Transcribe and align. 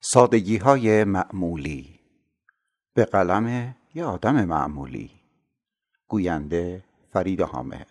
سادگی 0.00 0.56
های 0.56 1.04
معمولی. 1.04 2.00
به 2.94 3.04
قلم 3.04 3.74
یه 3.94 4.04
آدم 4.04 4.44
معمولی. 4.44 5.10
گوینده 6.08 6.84
فرید 7.12 7.40
حامد. 7.40 7.86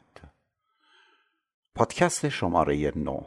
پادکست 1.76 2.30
شماره 2.30 2.92
نو 2.96 3.22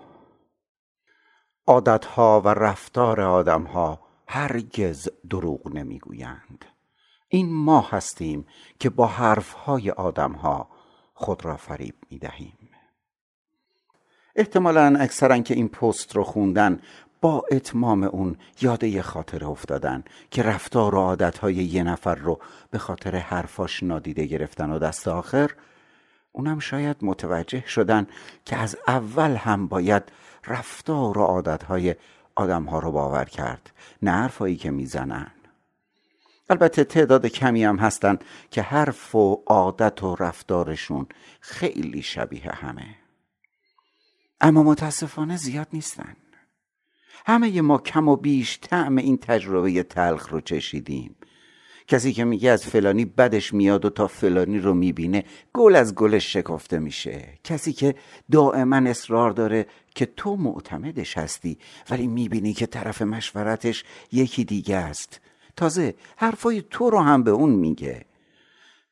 عادتها 1.67 2.41
و 2.41 2.49
رفتار 2.49 3.21
آدمها 3.21 4.01
هرگز 4.27 5.09
دروغ 5.31 5.75
نمی‌گویند. 5.75 6.65
این 7.29 7.53
ما 7.53 7.81
هستیم 7.81 8.47
که 8.79 8.91
با 8.91 9.07
حرفهای 9.07 9.91
آدمها 9.91 10.69
خود 11.15 11.45
را 11.45 11.57
فریب 11.57 11.95
می‌دهیم. 12.11 12.71
احتمالا 14.37 14.97
اکثرا 15.01 15.39
که 15.39 15.55
این 15.55 15.69
پست 15.69 16.17
رو 16.17 16.25
خوندن 16.25 16.81
با 17.21 17.45
اتمام 17.51 18.05
اون 18.05 18.37
یاد 18.61 18.85
یه 18.85 19.03
خاطره 19.03 19.47
افتادن 19.47 20.05
که 20.31 20.43
رفتار 20.43 20.95
و 20.95 20.99
عادتهای 20.99 21.55
یه 21.55 21.83
نفر 21.83 22.15
رو 22.15 22.41
به 22.71 22.79
خاطر 22.79 23.17
حرفاش 23.17 23.83
نادیده 23.83 24.27
گرفتن 24.27 24.71
و 24.71 24.79
دست 24.79 25.09
آخر 25.09 25.51
اونم 26.33 26.59
شاید 26.59 26.97
متوجه 27.03 27.67
شدن 27.67 28.07
که 28.45 28.57
از 28.57 28.77
اول 28.89 29.37
هم 29.37 29.69
باید 29.69 30.03
رفتار 30.47 31.19
و 31.19 31.23
عادتهای 31.23 31.95
آدمها 32.35 32.79
رو 32.79 32.93
باور 32.93 33.25
کرد 33.25 33.71
نه 34.03 34.11
حرفایی 34.11 34.57
که 34.57 34.71
می‌زنن. 34.71 35.31
البته 36.51 36.85
تعداد 36.85 37.27
کمی 37.27 37.65
هم 37.65 37.77
هستن 37.77 38.19
که 38.51 38.63
حرف 38.63 39.15
و 39.15 39.43
عادت 39.47 40.03
و 40.03 40.17
رفتارشون 40.17 41.07
خیلی 41.41 42.03
شبیه 42.03 42.51
همه. 42.51 42.97
اما 44.41 44.63
متاسفانه 44.63 45.37
زیاد 45.37 45.69
نیستن. 45.73 46.17
همه 47.27 47.61
ما 47.61 47.79
کم 47.79 48.09
و 48.09 48.17
بیش 48.17 48.59
طعم 48.63 48.97
این 48.97 49.17
تجربه 49.17 49.83
تلخ 49.83 50.29
رو 50.29 50.41
چشیدیم. 50.41 51.17
کسی 51.91 52.13
که 52.13 52.25
میگه 52.25 52.51
از 52.51 52.67
فلانی 52.67 53.05
بدش 53.05 53.55
میاد 53.55 53.85
و 53.85 53.91
تا 53.91 54.07
فلانی 54.07 54.59
رو 54.59 54.75
می‌بینه 54.75 55.25
گل 55.53 55.77
از 55.77 55.95
گلش 55.95 56.33
شکفته 56.33 56.79
میشه. 56.79 57.29
کسی 57.45 57.73
که 57.73 57.95
دائما 58.31 58.77
اصرار 58.77 59.31
داره 59.31 59.67
که 59.95 60.07
تو 60.07 60.37
معتمدش 60.37 61.19
هستی 61.19 61.59
ولی 61.91 62.07
می‌بینی 62.07 62.53
که 62.53 62.67
طرف 62.67 63.03
مشورتش 63.03 63.85
یکی 64.13 64.45
دیگه 64.45 64.77
است. 64.77 65.21
تازه 65.57 65.95
حرفای 66.17 66.63
تو 66.71 66.91
رو 66.91 66.99
هم 66.99 67.23
به 67.23 67.31
اون 67.31 67.51
میگه. 67.51 68.05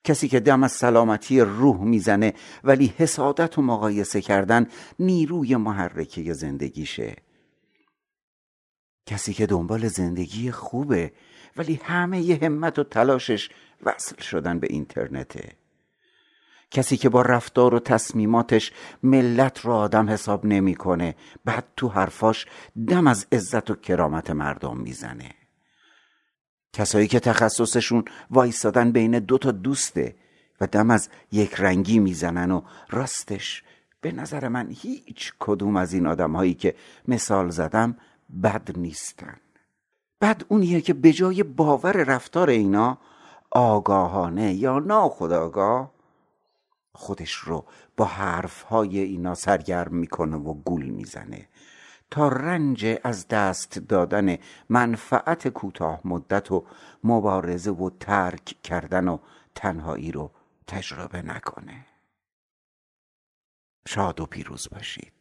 کسی 0.04 0.28
که 0.28 0.40
دم 0.40 0.62
از 0.62 0.72
سلامتی 0.72 1.40
روح 1.40 1.84
می‌زنه 1.84 2.34
ولی 2.64 2.94
حسادت 2.96 3.58
و 3.58 3.62
مقایسه 3.62 4.20
کردن 4.20 4.66
نیروی 4.98 5.56
محرکه 5.56 6.32
زندگیشه. 6.32 7.16
کسی 9.08 9.32
که 9.32 9.46
دنبال 9.46 9.88
زندگی 9.88 10.50
خوبه 10.50 11.12
ولی 11.56 11.80
همه 11.84 12.20
ی 12.20 12.32
همت 12.32 12.78
و 12.78 12.84
تلاشش 12.84 13.50
وصل 13.82 14.22
شدن 14.22 14.58
به 14.58 14.66
اینترنته. 14.70 15.52
کسی 16.70 16.96
که 16.96 17.08
با 17.08 17.22
رفتار 17.22 17.74
و 17.74 17.80
تصمیماتش 17.80 18.72
ملت 19.02 19.60
رو 19.60 19.72
آدم 19.72 20.10
حساب 20.10 20.46
نمی‌کنه 20.46 21.14
بعد 21.44 21.64
تو 21.76 21.88
حرفاش 21.88 22.46
دم 22.88 23.06
از 23.06 23.26
عزت 23.32 23.70
و 23.70 23.74
کرامت 23.74 24.30
مردم 24.30 24.76
می‌زنه. 24.76 25.30
کسایی 26.72 27.08
که 27.08 27.20
تخصصشون 27.20 28.04
وایستادن 28.30 28.92
بین 28.92 29.18
دو 29.18 29.38
تا 29.38 29.50
دوسته 29.50 30.16
و 30.60 30.66
دم 30.66 30.90
از 30.90 31.08
یک 31.32 31.54
رنگی 31.58 31.98
می‌زنن 31.98 32.50
و 32.50 32.62
راستش 32.90 33.62
به 34.00 34.12
نظر 34.12 34.48
من 34.48 34.68
هیچ 34.70 35.32
کدوم 35.38 35.76
از 35.76 35.92
این 35.92 36.06
آدم 36.06 36.36
هایی 36.36 36.54
که 36.54 36.74
مثال 37.08 37.50
زدم 37.50 37.96
بد 38.42 38.78
نیستن. 38.78 39.36
بد 40.20 40.42
اونیه 40.48 40.80
که 40.80 40.94
به 40.94 41.12
جای 41.12 41.42
باور 41.42 41.92
رفتار 41.92 42.50
اینا 42.50 42.98
آگاهانه 43.50 44.54
یا 44.54 44.78
ناخداگاه 44.78 45.92
خودش 46.92 47.32
رو 47.32 47.64
با 47.96 48.04
حرفهای 48.04 48.98
اینا 48.98 49.34
سرگرم 49.34 49.94
می‌کنه 49.94 50.36
و 50.36 50.54
گول 50.54 50.84
می‌زنه. 50.84 51.48
تا 52.10 52.28
رنج 52.28 52.98
از 53.04 53.28
دست 53.28 53.78
دادن 53.78 54.38
منفعت 54.68 55.48
کوتاه 55.48 56.00
مدت 56.04 56.52
و 56.52 56.64
مبارزه 57.04 57.70
و 57.70 57.90
ترک 57.90 58.44
کردن 58.62 59.08
و 59.08 59.18
تنهایی 59.54 60.12
رو 60.12 60.30
تجربه 60.66 61.22
نکنه. 61.22 61.86
شاد 63.88 64.20
و 64.20 64.26
پیروز 64.26 64.68
باشید. 64.70 65.17